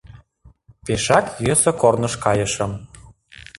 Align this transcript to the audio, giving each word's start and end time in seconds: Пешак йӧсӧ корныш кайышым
Пешак 0.85 1.25
йӧсӧ 1.45 1.71
корныш 1.81 2.13
кайышым 2.23 2.71